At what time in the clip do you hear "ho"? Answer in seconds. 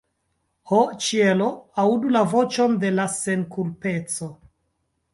0.71-0.79